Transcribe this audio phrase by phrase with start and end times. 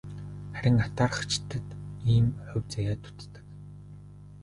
[0.55, 1.67] Харин атаархагчдад
[2.13, 3.35] ийм хувь заяа дутдаг.